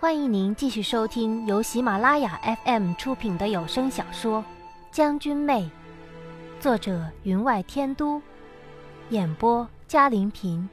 [0.00, 4.38] 欢迎您继续收听由喜马拉雅 FM 出品的有声小说
[4.90, 5.70] 《将军妹》，
[6.62, 8.22] 作者云外天都，
[9.10, 10.66] 演播嘉林平。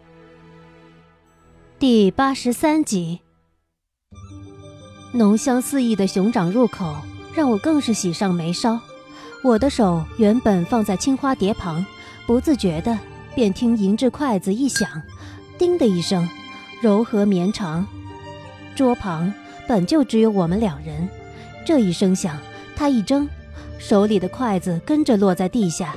[1.77, 3.20] 第八十三集，
[5.12, 6.96] 浓香四溢的熊掌入口，
[7.36, 8.80] 让我更是喜上眉梢。
[9.44, 11.86] 我的手原本放在青花碟旁，
[12.25, 12.98] 不自觉的
[13.36, 14.89] 便听银质筷子一响，
[15.58, 16.30] 叮的一声，
[16.81, 17.86] 柔和绵长。
[18.77, 19.34] 桌旁
[19.67, 21.09] 本就只有我们两人，
[21.66, 22.38] 这一声响，
[22.76, 23.27] 他一怔，
[23.80, 25.95] 手里的筷子跟着落在地下，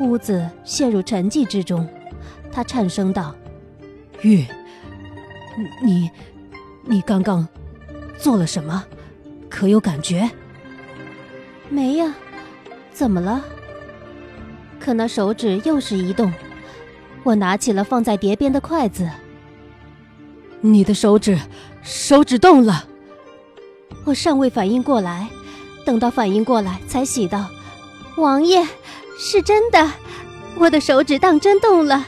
[0.00, 1.88] 屋子陷入沉寂之中。
[2.52, 3.34] 他颤声道
[4.20, 4.44] ：“玉，
[5.82, 6.10] 你，
[6.84, 7.48] 你刚刚
[8.18, 8.84] 做了什么？
[9.48, 10.30] 可有感觉
[11.70, 12.14] ？”“没呀，
[12.92, 13.42] 怎么了？”
[14.78, 16.30] 可那手指又是一动，
[17.22, 19.08] 我拿起了放在碟边的筷子。
[20.60, 21.38] 你的手指。
[21.90, 22.84] 手指动了，
[24.04, 25.26] 我尚未反应过来，
[25.84, 27.46] 等到反应过来，才喜道
[28.16, 28.64] ：“王爷，
[29.18, 29.90] 是真的，
[30.56, 32.06] 我的手指当真动了。”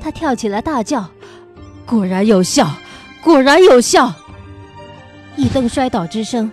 [0.00, 1.06] 他跳起来大叫
[1.84, 2.66] ：“果然有效，
[3.22, 4.10] 果然有效！”
[5.36, 6.50] 一蹬摔倒之声，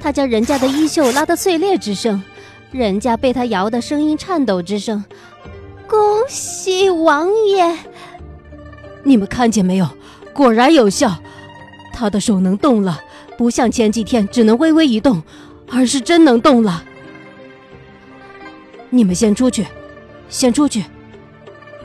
[0.00, 2.20] 他将人家的衣袖拉得碎裂之声，
[2.72, 5.04] 人家被他摇的声音颤抖之声。
[5.86, 7.78] 恭喜王爷！
[9.04, 9.88] 你们看见没有？
[10.32, 11.16] 果然有效。
[11.92, 13.00] 他的手能动了，
[13.36, 15.22] 不像前几天只能微微一动，
[15.70, 16.84] 而是真能动了。
[18.90, 19.66] 你们先出去，
[20.28, 20.84] 先出去。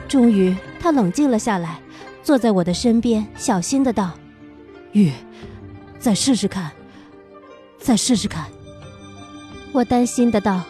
[0.08, 1.80] 终于，他冷静了下来，
[2.22, 4.12] 坐在我的身边，小心的道
[4.92, 5.12] ：“玉，
[5.98, 6.70] 再试试看，
[7.78, 8.46] 再试试看。”
[9.72, 10.62] 我担心的道：“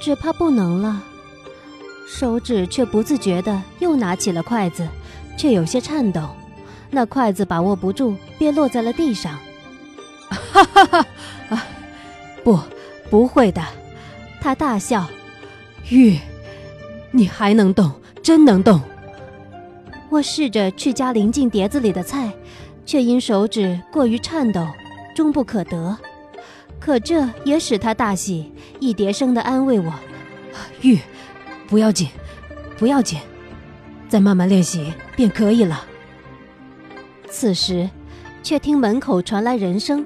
[0.00, 1.02] 只怕不能了。”
[2.08, 4.86] 手指却不自觉的又拿起了筷子，
[5.36, 6.28] 却有些颤抖。
[6.94, 9.38] 那筷子把握不住，便落在了地上。
[10.28, 11.06] 哈哈哈！
[11.48, 11.66] 啊，
[12.44, 12.58] 不，
[13.10, 13.62] 不会的。
[14.42, 15.08] 他大笑。
[15.88, 16.18] 玉，
[17.10, 17.90] 你还能动，
[18.22, 18.78] 真能动。
[20.10, 22.30] 我试着去夹临近碟子里的菜，
[22.84, 24.66] 却因手指过于颤抖，
[25.14, 25.96] 终不可得。
[26.78, 29.92] 可这也使他大喜，一叠声的安慰我
[30.82, 30.98] ：“玉，
[31.68, 32.08] 不要紧，
[32.76, 33.18] 不要紧，
[34.10, 35.86] 再慢慢练习便可以了。”
[37.32, 37.88] 此时，
[38.42, 40.04] 却听门口传来人声，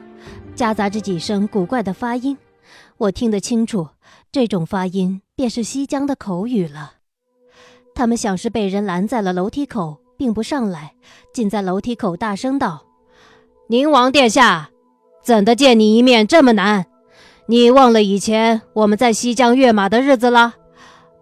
[0.54, 2.38] 夹杂着几声古怪的发音。
[2.98, 3.88] 我听得清楚，
[4.30, 6.92] 这种发音便是西江的口语了。
[7.96, 10.94] 他们想是被人拦在了楼梯口，并不上来，
[11.34, 12.84] 竟在楼梯口大声道
[13.68, 14.70] ：“宁王殿下，
[15.24, 16.86] 怎的见你一面这么难？
[17.46, 20.54] 你忘了以前我们在西江跃马的日子了？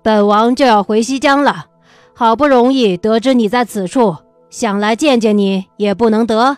[0.02, 1.66] 本王就要回西江了，
[2.12, 4.16] 好不容易得知你在此处。”
[4.54, 6.56] 想来见见你也不能得，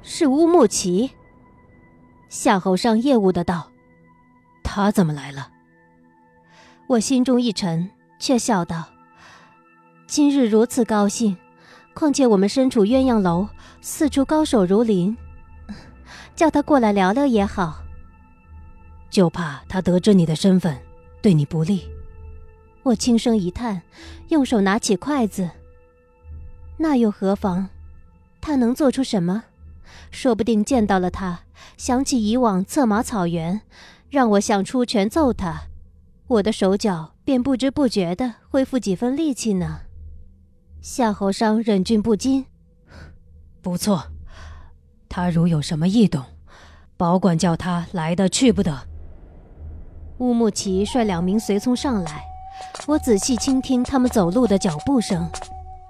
[0.00, 1.10] 是乌木齐。
[2.30, 3.70] 夏侯尚厌恶的道
[4.64, 5.50] ：“他怎么来了？”
[6.88, 8.86] 我心中一沉，却笑道
[10.08, 11.36] ：“今日如此高兴，
[11.92, 13.48] 况且我们身处鸳鸯楼，
[13.82, 15.14] 四处高手如林，
[16.34, 17.82] 叫他过来聊聊也好。
[19.10, 20.74] 就怕他得知你的身份，
[21.20, 21.86] 对你不利。”
[22.82, 23.82] 我轻声一叹，
[24.28, 25.50] 用手拿起筷子。
[26.76, 27.68] 那又何妨？
[28.40, 29.44] 他能做出什么？
[30.10, 31.40] 说不定见到了他，
[31.76, 33.60] 想起以往策马草原，
[34.10, 35.62] 让我想出拳揍他，
[36.26, 39.80] 我的手脚便不知不觉地恢复几分力气呢。
[40.80, 42.46] 夏侯商忍俊不禁，
[43.62, 44.04] 不错。
[45.08, 46.24] 他如有什么异动，
[46.96, 48.86] 保管叫他来的去不得。
[50.18, 52.24] 乌木齐率两名随从上来，
[52.86, 55.30] 我仔细倾听他们走路的脚步声。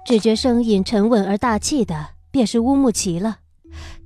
[0.05, 3.39] 只觉声音沉稳而大气的，便是乌木齐了。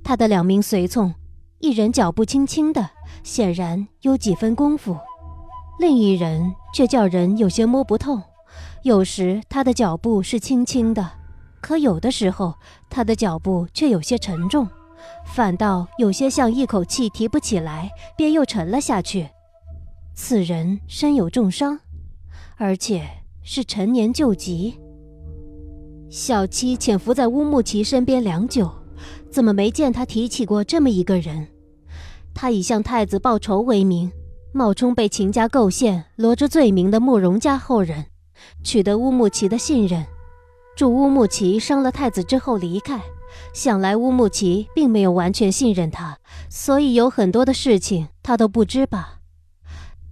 [0.02, 1.14] 他的两名随从，
[1.58, 2.88] 一人脚步轻轻的，
[3.22, 4.94] 显然有几分功夫；
[5.78, 8.18] 另一人却叫人有些摸不透。
[8.82, 11.06] 有时他的脚步是轻轻的，
[11.60, 12.54] 可有的时候
[12.88, 14.66] 他的脚步却有些沉重，
[15.26, 19.28] 反倒有些像一口气提不起来，便又沉了下去。
[20.14, 21.78] 此人身有重伤，
[22.56, 23.06] 而且
[23.42, 24.80] 是陈年旧疾。
[26.10, 28.68] 小七潜伏在乌木齐身边良久，
[29.30, 31.46] 怎么没见他提起过这么一个人？
[32.34, 34.10] 他以向太子报仇为名，
[34.52, 38.06] 冒充被秦家构陷、罗织罪名的慕容家后人，
[38.64, 40.04] 取得乌木齐的信任，
[40.76, 43.00] 助乌木齐伤了太子之后离开。
[43.54, 46.18] 想来乌木齐并没有完全信任他，
[46.48, 49.20] 所以有很多的事情他都不知吧？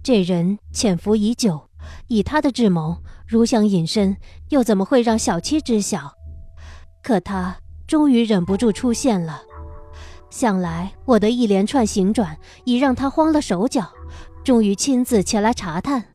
[0.01, 1.68] 这人潜伏已久，
[2.07, 2.97] 以他的智谋。
[3.27, 4.17] 如想隐身，
[4.49, 6.13] 又怎么会让小七知晓？
[7.03, 9.43] 可他终于忍不住出现了。
[10.31, 13.89] 想来我的一连串行转已让他慌了手脚，
[14.43, 16.05] 终于亲自前来查探。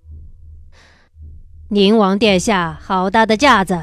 [1.68, 3.80] 宁王殿下，好大的架子！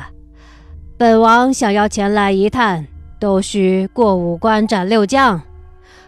[0.97, 2.87] 本王想要前来一探，
[3.19, 5.41] 都需过五关斩六将。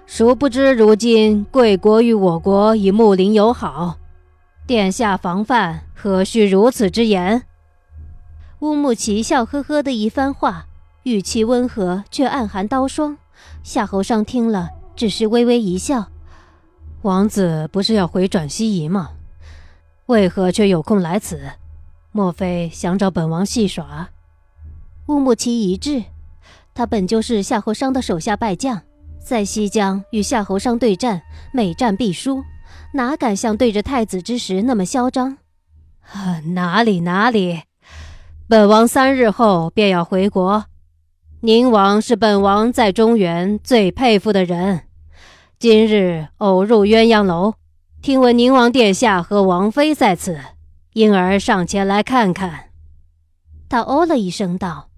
[0.06, 3.98] 殊不知如今贵国与我国已睦邻友好，
[4.66, 7.44] 殿下防范，何须如此之严？
[8.60, 10.68] 乌木齐笑呵呵的一番话，
[11.04, 13.18] 语气温和，却暗含刀霜。
[13.62, 16.08] 夏侯尚听了，只是微微一笑。
[17.02, 19.10] 王子不是要回转西夷吗？
[20.06, 21.42] 为何却有空来此？
[22.14, 24.12] 莫非想找本王戏耍？
[25.08, 26.06] 乌木齐一滞，
[26.74, 28.82] 他本就是夏侯尚的手下败将，
[29.20, 31.22] 在西疆与夏侯尚对战，
[31.52, 32.42] 每战必输，
[32.94, 35.38] 哪敢像对着太子之时那么嚣张？
[36.12, 37.64] 啊，哪里哪里！
[38.48, 40.66] 本王三日后便要回国，
[41.42, 44.82] 宁王是本王在中原最佩服的人。
[45.58, 47.56] 今日偶入鸳鸯楼，
[48.02, 50.40] 听闻宁王殿下和王妃在此，
[50.94, 52.66] 因而上前来看看。
[53.70, 54.90] 他哦了一声道：“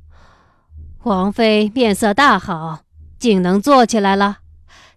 [1.03, 2.79] 王妃面色大好，
[3.17, 4.39] 竟能坐起来了，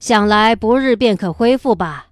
[0.00, 2.06] 想来不日便可恢复吧。”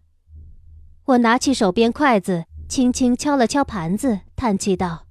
[1.06, 5.04] 我拿起手边筷子，轻轻敲了敲盘子，叹气道。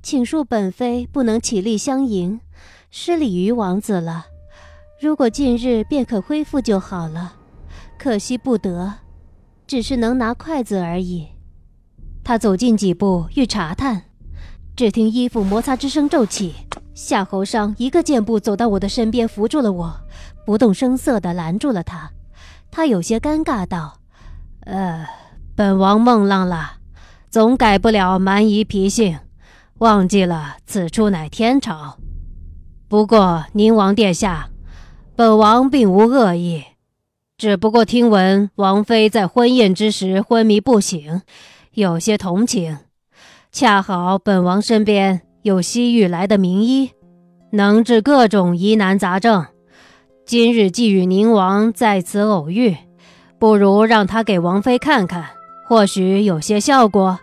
[0.00, 2.38] 请恕本妃不能起立相迎，
[2.88, 4.26] 失礼于王子了。
[5.00, 7.34] 如果近日便可恢复就好了，
[7.98, 8.94] 可惜不得，
[9.66, 11.26] 只是能拿筷子而已。
[12.22, 14.04] 他走近几步欲查探，
[14.76, 16.54] 只听衣服摩擦之声骤起，
[16.94, 20.00] 夏侯商一个箭步走到我的身边，扶住了我，
[20.46, 22.08] 不动声色地拦住了他。
[22.70, 23.98] 他有些尴尬道
[24.64, 25.06] ：“呃，
[25.54, 26.74] 本王梦浪了，
[27.30, 29.18] 总改不了蛮夷脾性。”
[29.78, 31.96] 忘记了此处乃天朝，
[32.86, 34.48] 不过宁王殿下，
[35.16, 36.62] 本王并无恶意，
[37.36, 41.22] 只不过听闻王妃在婚宴之时昏迷不醒，
[41.72, 42.78] 有些同情。
[43.50, 46.92] 恰好本王身边有西域来的名医，
[47.50, 49.46] 能治各种疑难杂症。
[50.24, 52.76] 今日既与宁王在此偶遇，
[53.42, 55.30] 不如让他给王妃看看，
[55.64, 57.18] 或许有些效果。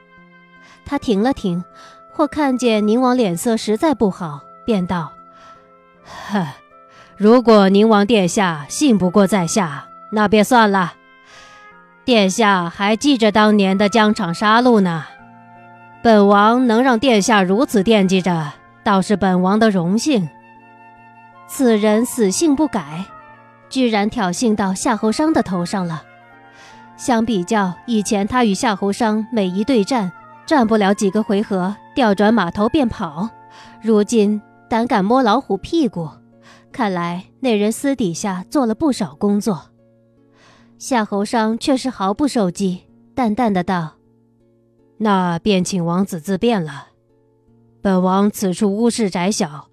[0.85, 1.63] 他停了停。
[2.11, 5.13] 或看见宁王脸色实在不好，便道
[6.03, 6.45] ：“呵，
[7.15, 10.95] 如果宁王殿下信不过在下，那便算了。
[12.03, 15.05] 殿下还记着当年的疆场杀戮呢。
[16.03, 18.51] 本王能让殿下如此惦记着，
[18.83, 20.27] 倒是本王的荣幸。
[21.47, 23.05] 此人死性不改，
[23.69, 26.03] 居然挑衅到夏侯商的头上了。
[26.99, 30.11] 相比较以前，他与夏侯商每一对战。”
[30.45, 33.29] 战不了几个回合，调转马头便跑。
[33.83, 36.09] 如今胆敢摸老虎屁股，
[36.71, 39.69] 看来那人私底下做了不少工作。
[40.79, 43.97] 夏侯商却是毫不受激，淡淡的道
[44.97, 46.87] ：“那便请王子自便了。
[47.79, 49.67] 本王此处屋室窄小，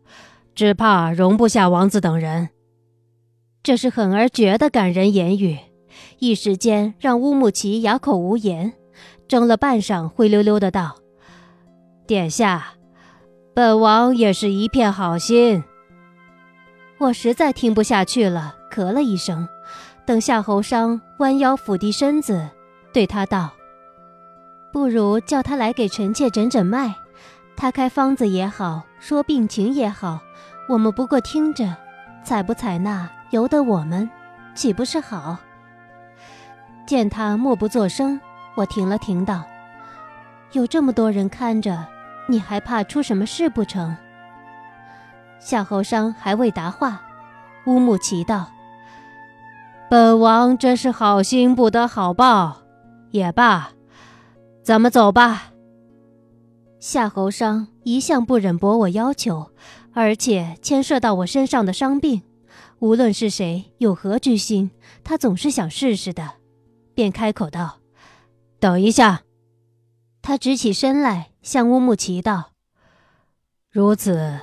[0.54, 2.50] 只怕容不下王子等人。”
[3.64, 5.58] 这是狠而绝的感人言语，
[6.18, 8.72] 一时间让乌木齐哑口无言。
[9.28, 10.96] 怔了半晌，灰溜溜的道
[12.06, 12.74] ：“殿下，
[13.54, 15.64] 本王也是一片好心。”
[16.98, 19.48] 我实在听不下去了，咳了一声。
[20.06, 22.48] 等夏侯商弯腰俯低身子，
[22.92, 23.50] 对他道
[24.72, 26.94] ：“不如叫他来给臣妾诊诊脉，
[27.56, 30.20] 他开方子也好，说病情也好，
[30.68, 31.76] 我们不过听着，
[32.22, 34.08] 采不采纳由得我们，
[34.54, 35.38] 岂不是好？”
[36.86, 38.20] 见他默不作声。
[38.54, 39.44] 我停了停，道
[40.52, 41.86] ：“有这么多人看着，
[42.28, 43.94] 你还怕出什么事不成？”
[45.38, 47.02] 夏侯商还未答话，
[47.66, 48.46] 乌木齐道
[49.90, 52.62] ：“本王真是好心不得好报，
[53.10, 53.72] 也罢，
[54.62, 55.52] 咱们走吧。”
[56.80, 59.50] 夏侯商一向不忍驳我要求，
[59.92, 62.22] 而且牵涉到我身上的伤病，
[62.78, 64.70] 无论是谁有何居心，
[65.04, 66.34] 他总是想试试的，
[66.96, 67.80] 便开口道。
[68.58, 69.20] 等一下，
[70.22, 72.52] 他直起身来，向乌木齐道
[73.70, 74.40] ：“如此，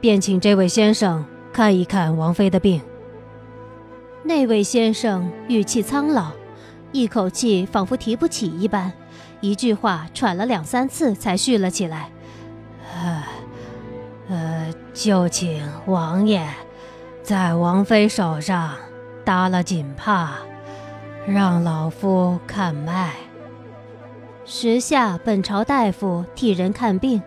[0.00, 2.80] 便请这位先生看一看王妃的病。”
[4.24, 6.32] 那位先生语气苍老，
[6.90, 8.90] 一口气仿佛提不起一般，
[9.42, 12.10] 一句话喘了两三次才续了起来
[12.94, 13.24] ：“呃，
[14.30, 16.48] 呃，就请王爷
[17.22, 18.74] 在王妃手上
[19.22, 20.38] 搭了锦帕，
[21.26, 23.14] 让老夫看脉。”
[24.44, 27.22] 时下本朝大夫替人看病，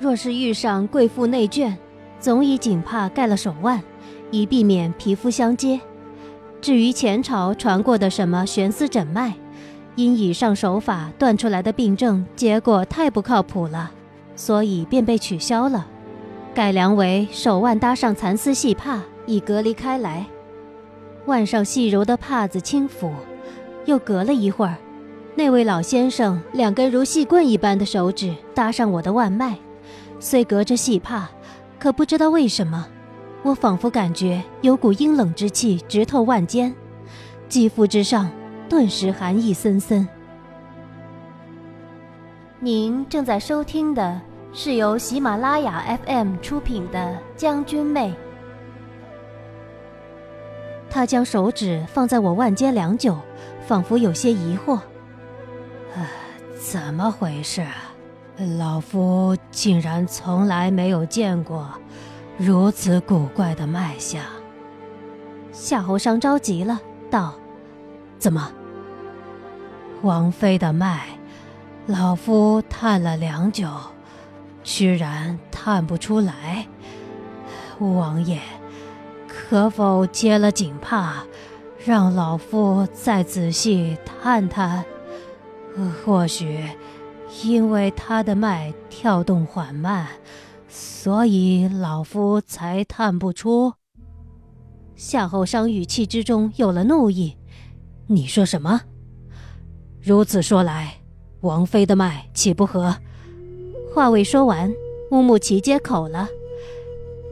[0.00, 1.76] 若是遇上贵妇内眷，
[2.18, 3.80] 总以锦帕盖了手腕，
[4.32, 5.80] 以避免皮肤相接。
[6.60, 9.34] 至于前朝传过的什么悬丝诊脉，
[9.94, 13.92] 因以上手法断出来的病症结果太不靠谱了，
[14.34, 15.86] 所以便被取消了，
[16.52, 20.26] 改良为手腕搭上蚕丝细帕，以隔离开来。
[21.28, 23.12] 腕上细柔的帕子轻抚，
[23.84, 24.76] 又隔了一会儿，
[25.36, 29.56] 那位老先生两根如细棍一般的手指搭上我的腕脉，
[30.18, 31.28] 虽隔着细帕，
[31.78, 32.88] 可不知道为什么，
[33.42, 36.74] 我仿佛感觉有股阴冷之气直透腕间，
[37.48, 38.28] 肌肤之上。
[38.68, 40.06] 顿时寒意森森。
[42.60, 44.20] 您正在收听的
[44.52, 46.98] 是由喜马拉雅 FM 出品的
[47.34, 48.10] 《将军妹》。
[50.90, 53.18] 他将手指放在我腕间良久，
[53.66, 54.80] 仿佛有些疑惑
[56.58, 57.66] ：“怎么回事？
[58.58, 61.68] 老夫竟然从来没有见过
[62.36, 64.22] 如此古怪的脉象。”
[65.52, 66.80] 夏侯商着急了，
[67.10, 67.34] 道
[68.18, 68.52] ：“怎么？”
[70.02, 71.06] 王妃的脉，
[71.86, 73.68] 老夫探了良久，
[74.62, 76.66] 居然探不出来。
[77.78, 78.40] 王爷，
[79.48, 81.24] 可否揭了锦帕，
[81.82, 84.84] 让老夫再仔细探探？
[86.04, 86.68] 或许
[87.42, 90.06] 因为他的脉跳动缓慢，
[90.68, 93.72] 所以老夫才探不出。
[94.94, 97.34] 夏侯商语气之中有了怒意
[98.06, 98.82] ：“你说什么？”
[100.02, 101.00] 如此说来，
[101.40, 102.94] 王妃的脉岂不和？
[103.94, 104.70] 话未说完，
[105.10, 106.28] 乌木齐接口了：“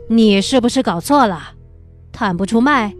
[0.08, 1.55] 你是不是搞错了？
[2.16, 2.94] 探不出脉，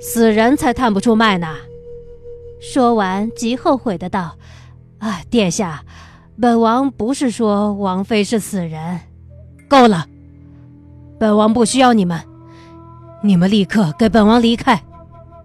[0.00, 1.56] 死人才探不出脉呢。”
[2.62, 4.36] 说完，极后悔的道
[4.98, 5.82] ：“啊，殿下，
[6.40, 9.00] 本王不是说王妃是死人。
[9.68, 10.06] 够了，
[11.18, 12.20] 本王不需要你们，
[13.20, 14.80] 你们立刻给本王离开。”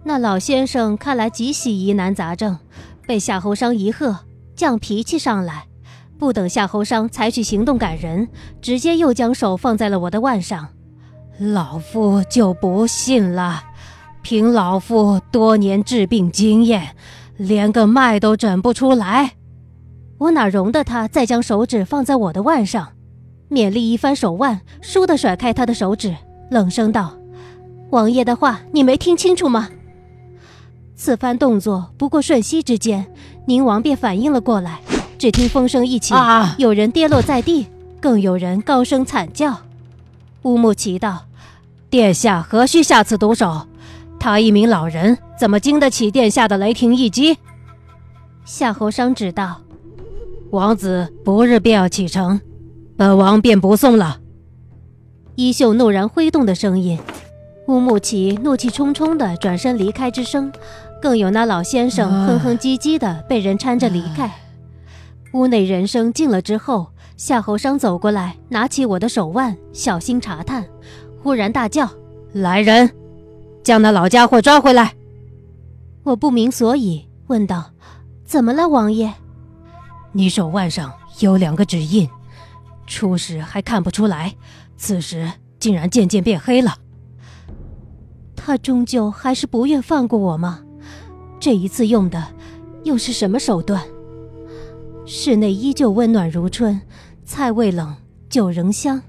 [0.04, 2.56] 那老先生看来极喜疑难杂症。
[3.04, 4.16] 被夏侯商一喝，
[4.56, 5.66] 犟脾气上来，
[6.20, 8.28] 不等夏侯商采取行动赶人，
[8.60, 10.68] 直接又将手放在了我的腕上。
[11.50, 13.64] 老夫就不信了，
[14.22, 16.94] 凭老夫多年治病经验，
[17.36, 19.32] 连个脉都诊不出来。
[20.18, 22.92] 我哪容得他再将手指放在我的腕上？
[23.50, 26.14] 勉力一翻手腕，倏地甩开他的手指，
[26.48, 27.14] 冷声道
[27.90, 29.68] ：“王爷的话你没听清楚吗？”
[30.94, 33.12] 此番动作不过瞬息之间，
[33.46, 34.80] 宁王便反应了过来。
[35.18, 36.14] 只听风声一起，
[36.56, 37.66] 有人跌落在地，
[38.00, 39.58] 更有人高声惨叫。
[40.42, 41.26] 乌木齐道
[41.92, 43.66] ：“殿下何须下此毒手？
[44.18, 47.36] 他一名老人，怎么经得起殿下的雷霆一击？”
[48.46, 49.60] 夏侯商指道
[50.52, 52.40] ：“王子不日便要启程，
[52.96, 54.20] 本王便不送了。”
[55.36, 56.98] 衣袖怒然挥动的声音，
[57.68, 60.50] 乌木齐怒气冲冲的转身离开之声。
[61.02, 64.32] 更有那老先生哼哼唧唧的被人搀着离开。
[65.34, 66.86] 屋内人声静了之后，
[67.18, 70.64] 夏侯商走过来，拿起我的手腕，小心查探，
[71.22, 71.88] 忽然大叫
[72.34, 72.90] ：“来人，
[73.62, 74.94] 将那老家伙抓回来！”
[76.02, 77.70] 我不明所以，问道
[78.26, 79.14] ：“怎么了，王爷？”
[80.10, 82.08] 你手腕上有两个指印，
[82.86, 84.34] 初时还看不出来，
[84.76, 86.76] 此时竟然渐渐变黑了。
[88.34, 90.60] 他终究还是不愿放过我吗？
[91.38, 92.26] 这一次用的
[92.82, 93.80] 又是什么手段？
[95.06, 96.80] 室内依旧温暖如春，
[97.24, 97.94] 菜未冷，
[98.28, 99.00] 酒仍香，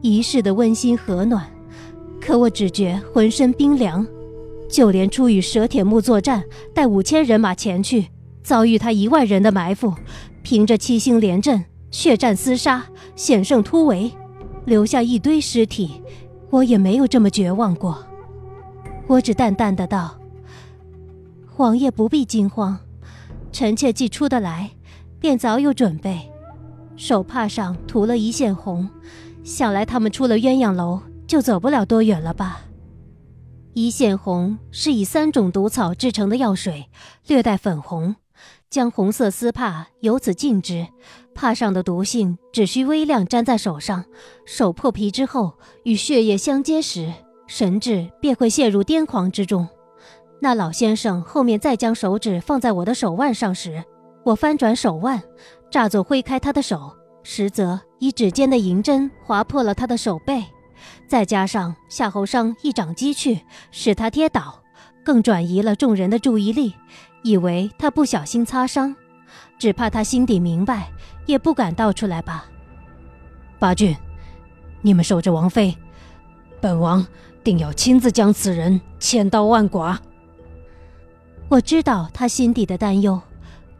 [0.00, 1.46] 一世的温馨和暖。
[2.20, 4.06] 可我只觉浑身冰凉，
[4.68, 8.08] 就连初与蛇铁木作战，带五千人马前去，
[8.42, 9.94] 遭遇他一万人的埋伏，
[10.42, 12.84] 凭着七星连阵，血战厮杀，
[13.16, 14.10] 险胜突围，
[14.66, 16.02] 留下一堆尸体，
[16.50, 18.04] 我也没有这么绝望过。
[19.06, 20.18] 我只淡淡的道。
[21.56, 22.78] 王爷不必惊慌，
[23.50, 24.70] 臣妾既出得来，
[25.18, 26.30] 便早有准备。
[26.96, 28.88] 手帕上涂了一线红，
[29.48, 32.60] 想来他们出了鸳鸯楼，就走不了多远了吧？
[33.72, 36.90] 一线红是以三种毒草制成的药水，
[37.26, 38.14] 略带粉红。
[38.68, 40.86] 将红色丝帕由此浸之，
[41.34, 44.04] 帕上的毒性只需微量沾在手上，
[44.44, 47.10] 手破皮之后与血液相接时，
[47.46, 49.66] 神智便会陷入癫狂之中。
[50.40, 53.82] 那老先生后面再将手指放在我的手腕上时，
[54.24, 55.22] 我翻转手腕，
[55.70, 56.92] 乍作挥开他的手，
[57.30, 60.42] 实则以指尖的银针划破了他的手背。
[61.06, 64.62] 再加上夏侯商一掌击去，使他跌倒，
[65.04, 66.72] 更转移了众人的注意力，
[67.22, 68.96] 以为他不小心擦伤，
[69.58, 70.90] 只怕他心底明白，
[71.26, 72.46] 也不敢道出来吧。
[73.58, 73.94] 八郡，
[74.80, 75.76] 你们守着王妃，
[76.62, 77.06] 本王
[77.44, 79.98] 定要亲自将此人千刀万剐。
[81.50, 83.20] 我知道他心底的担忧，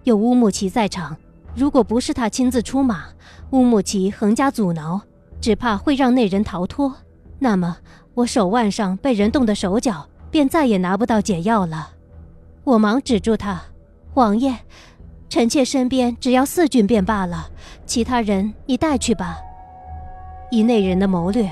[0.04, 1.16] 有乌木齐在场，
[1.58, 3.06] 如果不是他亲自出马，
[3.50, 5.00] 乌木齐横加阻挠，
[5.40, 6.94] 只怕会让那人逃脱。
[7.40, 7.78] 那么
[8.14, 11.90] 我手腕上被人动的手脚，便再也拿不到解药了。
[12.62, 13.60] 我忙止住他，
[14.14, 14.54] 王爷，
[15.28, 17.50] 臣妾身边只要四郡便罢了，
[17.84, 19.38] 其他人你带去吧。
[20.52, 21.50] 以那人的谋略，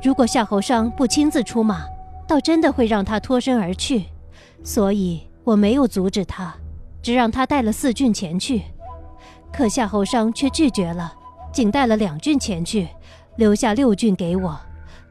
[0.00, 1.84] 如果夏侯商不亲自出马，
[2.28, 4.04] 倒真的会让他脱身而去。
[4.62, 6.54] 所以我没有阻止他，
[7.02, 8.62] 只让他带了四郡前去。
[9.52, 11.12] 可夏侯商却拒绝了，
[11.52, 12.88] 仅带了两郡前去，
[13.36, 14.58] 留下六郡给我，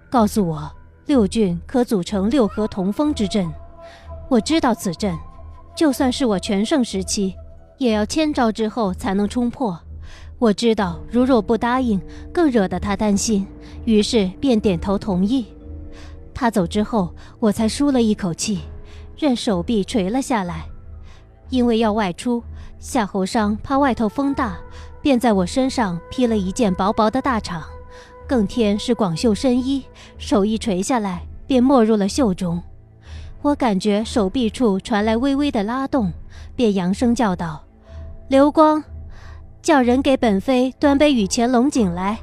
[0.09, 0.71] 告诉我
[1.05, 3.51] 六郡可组成六合同风之阵。
[4.29, 5.17] 我知道此阵，
[5.75, 7.35] 就算是我全盛时期，
[7.77, 9.77] 也要千招之后才能冲破。
[10.39, 11.99] 我知道，如若不答应，
[12.31, 13.47] 更惹得他担心，
[13.85, 15.47] 于是便点头同意。
[16.33, 18.59] 他走之后，我才舒了一口气，
[19.17, 20.65] 任手臂垂了下来。
[21.49, 22.43] 因为要外出，
[22.79, 24.57] 夏侯商怕外头风大，
[25.01, 27.61] 便在我身上披了一件薄薄的大氅，
[28.27, 29.85] 更添是广袖深衣，
[30.17, 32.61] 手一垂下来，便没入了袖中。
[33.41, 36.11] 我感觉手臂处传来微微的拉动，
[36.55, 37.63] 便扬声叫道
[38.27, 38.83] ：“流光。”
[39.61, 42.19] 叫人给本妃端杯雨前龙井来。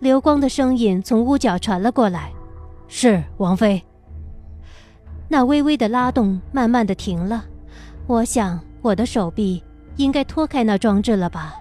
[0.00, 2.32] 流光的声音从屋角传了过来
[2.88, 3.84] ：“是王妃。”
[5.28, 7.44] 那微微的拉动慢慢的停了。
[8.08, 9.62] 我想我的手臂
[9.96, 11.56] 应该脱开那装置了吧？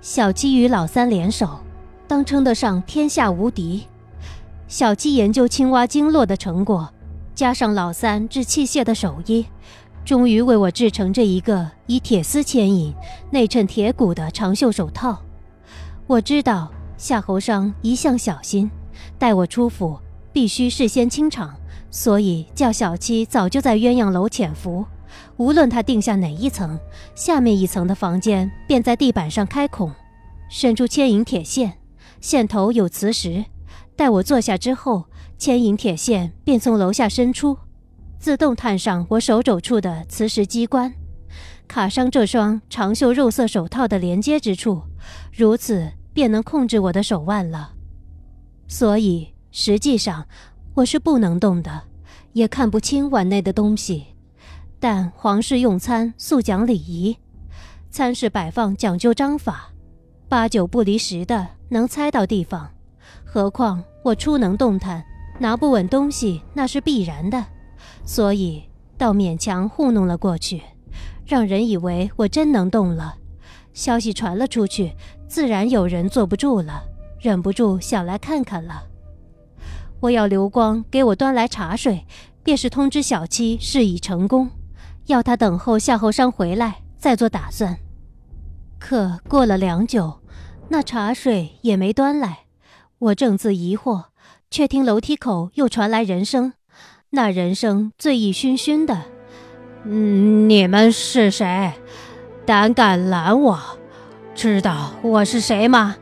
[0.00, 1.60] 小七与老三联手，
[2.08, 3.86] 当称得上天下无敌。
[4.66, 6.92] 小七研究青蛙经络的成果，
[7.36, 9.46] 加上老三制器械的手艺。
[10.04, 12.92] 终于为我制成这一个以铁丝牵引、
[13.30, 15.22] 内衬铁骨的长袖手套。
[16.08, 16.68] 我知道
[16.98, 18.68] 夏侯商一向小心，
[19.20, 20.00] 待我出府
[20.32, 21.54] 必须事先清场，
[21.92, 24.84] 所以叫小七早就在鸳鸯楼潜伏。
[25.36, 26.78] 无论他定下哪一层，
[27.14, 29.92] 下面一层的房间便在地板上开孔，
[30.48, 31.78] 伸出牵引铁线，
[32.20, 33.44] 线头有磁石。
[33.96, 35.04] 待我坐下之后，
[35.36, 37.58] 牵引铁线便从楼下伸出。
[38.18, 40.94] 自动探上我手肘处的磁石机关，
[41.68, 44.82] 卡上这双长袖肉色手套的连接之处，
[45.32, 47.72] 如此便能控制我的手腕了。
[48.66, 50.26] 所以实际上
[50.74, 51.82] 我是不能动的，
[52.32, 54.13] 也看不清碗内的东西。
[54.86, 57.16] 但皇室用餐素讲礼仪，
[57.90, 59.72] 餐室摆放讲究章法，
[60.28, 62.70] 八九不离十的能猜到地方。
[63.24, 65.02] 何况我初能动弹，
[65.38, 67.42] 拿不稳东西那是必然的。
[68.04, 68.64] 所以，
[68.98, 70.60] 倒勉强糊弄了过去，
[71.24, 73.14] 让人以为我真能动了。
[73.72, 74.92] 消息传了出去，
[75.26, 76.84] 自然有人坐不住了，
[77.18, 78.82] 忍不住想来看看了。
[80.00, 82.04] 我要刘光给我端来茶水，
[82.42, 84.50] 便是通知小七事已成功，
[85.06, 87.76] 要他等候夏侯商回来再做打算。
[88.78, 90.20] 可过了良久，
[90.68, 92.40] 那茶水也没端来。
[92.98, 94.04] 我正自疑惑，
[94.50, 96.52] 却听楼梯口又传来人声。
[97.10, 99.02] 那人声醉意醺醺的，
[99.84, 101.72] 嗯，你们是谁？
[102.46, 103.58] 胆敢拦我？
[104.34, 105.96] 知道我是谁吗？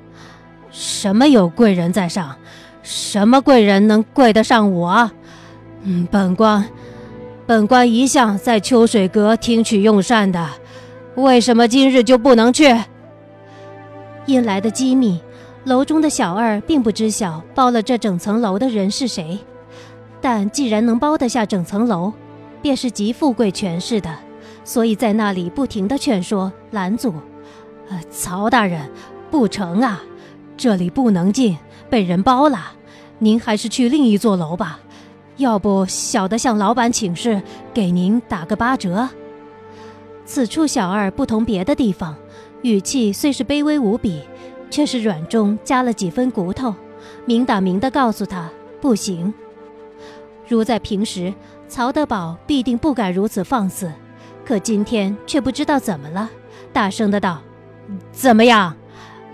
[0.71, 2.37] 什么有贵人在上？
[2.83, 5.11] 什么贵人能贵得上我？
[5.83, 6.67] 嗯，本官，
[7.45, 10.49] 本官一向在秋水阁听取用膳的，
[11.17, 12.73] 为什么今日就不能去？
[14.27, 15.21] 因来的机密，
[15.65, 19.39] 楼中的小二并不知晓包了这整层楼的人是谁。
[20.21, 22.13] 但既然能包得下整层楼，
[22.63, 24.15] 便是极富贵权势的，
[24.65, 27.13] 所以在那里不停的劝说拦阻。
[27.89, 28.89] 呃，曹大人，
[29.33, 30.01] 不成啊，
[30.57, 31.59] 这里不能进，
[31.91, 32.75] 被人包了。
[33.19, 34.79] 您还是去另一座楼吧，
[35.37, 37.43] 要不小的向老板请示，
[37.73, 39.09] 给您打个八折。
[40.25, 42.15] 此处小二不同别的地方，
[42.63, 44.23] 语气虽是卑微无比，
[44.71, 46.75] 却是软中加了几分骨头，
[47.25, 48.49] 明打明的告诉他
[48.81, 49.33] 不行。
[50.47, 51.33] 如在平时，
[51.67, 53.91] 曹德宝必定不敢如此放肆，
[54.45, 56.31] 可今天却不知道怎么了，
[56.73, 57.41] 大声的道
[58.13, 58.77] ：“怎么样，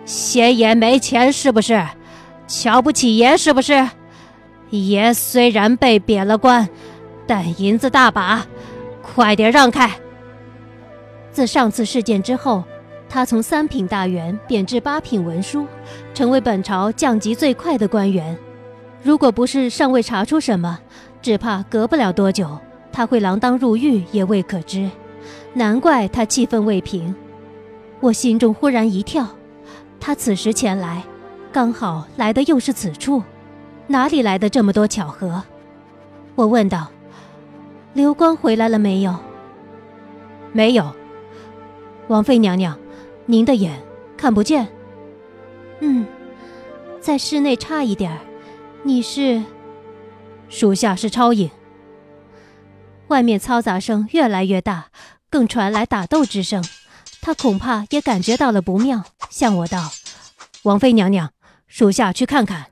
[0.04, 1.84] 嫌爷没钱是不是？
[2.46, 3.88] 瞧不起爷是不是？
[4.70, 6.68] 爷虽然被贬了官，
[7.26, 8.46] 但银子大把，
[9.02, 9.90] 快点让开。”
[11.32, 12.64] 自上次事件之后，
[13.08, 15.66] 他从三品大员贬至八品文书，
[16.12, 18.36] 成为本朝降级最快的官员。
[19.02, 20.78] 如果不是尚未查出什么，
[21.22, 22.58] 只怕隔不了多久，
[22.92, 24.90] 他会锒铛入狱也未可知。
[25.54, 27.14] 难怪他气愤未平。
[28.00, 29.26] 我心中忽然一跳，
[30.00, 31.04] 他此时前来，
[31.52, 33.22] 刚好来的又是此处，
[33.88, 35.42] 哪里来的这么多巧合？
[36.34, 36.88] 我问道
[37.94, 39.16] ：“流光回来了没有？
[40.52, 40.94] 没有。
[42.06, 42.78] 王妃娘娘，
[43.26, 43.82] 您的眼
[44.16, 44.68] 看不见。
[45.80, 46.06] 嗯，
[47.00, 48.18] 在室内差一点儿。
[48.82, 49.42] 你是？
[50.48, 51.50] 属下是超影。
[53.08, 54.88] 外面嘈杂声越来越大，
[55.30, 56.62] 更传来打斗之声。
[57.20, 59.90] 他恐怕也感觉到了不妙，向我道
[60.64, 61.32] ：“王妃娘娘，
[61.66, 62.66] 属下去看看。”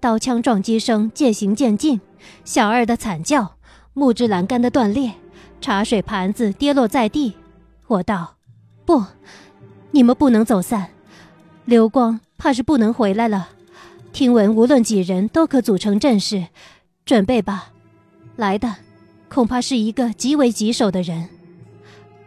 [0.00, 2.00] 刀枪撞击声渐行渐近，
[2.42, 3.56] 小二的惨叫，
[3.92, 5.12] 木质栏杆的断裂，
[5.60, 7.34] 茶水盘子跌落在地。
[7.86, 8.36] 我道
[8.86, 9.04] ：“不，
[9.90, 10.88] 你们不能走散。
[11.66, 13.50] 流光怕是不能回来了。
[14.10, 16.46] 听闻无论几人都可组成阵势，
[17.04, 17.72] 准备吧。
[18.36, 18.76] 来的，
[19.28, 21.28] 恐怕是一个极为棘手的人。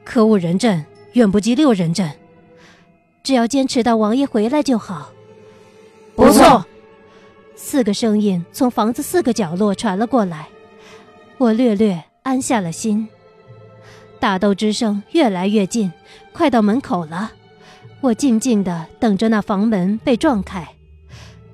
[0.06, 2.12] 可五人阵远不及六人阵，
[3.24, 5.12] 只要坚持到王爷回来就好。
[6.16, 6.64] 不错。”
[7.56, 10.48] 四个声音从房子四个角落传了过来，
[11.38, 13.08] 我略略安下了心。
[14.20, 15.92] 打斗之声越来越近，
[16.32, 17.32] 快到门口了。
[18.02, 20.68] 我静静地等着那房门被撞开，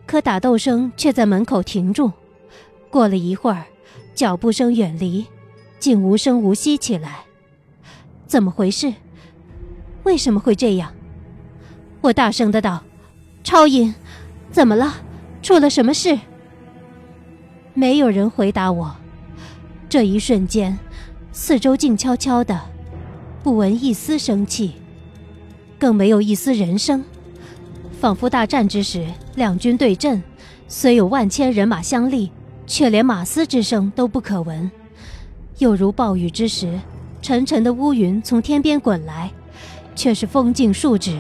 [0.06, 2.12] 可打斗声却在门口停住。
[2.90, 3.66] 过了一会儿，
[4.16, 5.26] 脚步声远离，
[5.80, 7.26] 竟无声无息起来。
[8.26, 8.94] 怎么回事？
[10.04, 10.94] 为什么会这样？
[12.02, 12.84] 我大声的道
[13.44, 13.94] ：“超音，
[14.52, 14.96] 怎么了？”
[15.50, 16.16] 出了什么事？
[17.74, 18.96] 没有人回答我。
[19.90, 20.78] 这一瞬间，
[21.32, 22.62] 四周静悄悄的，
[23.42, 24.76] 不闻一丝生气，
[25.80, 27.04] 更没有一丝人声，
[28.00, 30.22] 仿佛大战之时两军对阵，
[30.68, 32.32] 虽有万千人马相立，
[32.68, 34.70] 却连马嘶之声都不可闻。
[35.58, 36.80] 又如暴雨之时，
[37.24, 39.32] 沉沉的乌云从天边滚来，
[39.96, 41.20] 却是风静数指，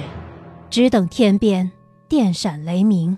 [0.69, 1.71] 只等天边
[2.07, 3.17] 电闪雷鸣。